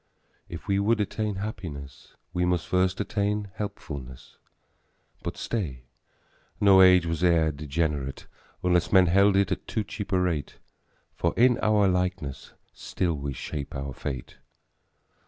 If 0.49 0.67
we 0.67 0.79
would 0.79 0.99
attain 0.99 1.35
happiness, 1.35 2.15
We 2.33 2.43
must 2.43 2.67
first 2.67 2.99
attain 2.99 3.51
helpfulness. 3.53 4.39
But 5.21 5.37
stay! 5.37 5.83
no 6.59 6.81
age 6.81 7.05
was 7.05 7.23
e'er 7.23 7.51
degenerate 7.51 8.25
Unless 8.63 8.91
men 8.91 9.05
held 9.05 9.35
it 9.35 9.51
at 9.51 9.67
too 9.67 9.83
cheap 9.83 10.11
a 10.11 10.19
rate, 10.19 10.57
For 11.13 11.35
in 11.37 11.59
our 11.59 11.87
likeness 11.87 12.53
still 12.73 13.13
we 13.13 13.33
shape 13.33 13.75
our 13.75 13.93
fate. 13.93 14.37